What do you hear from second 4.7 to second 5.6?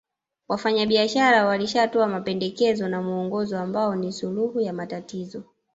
matatizo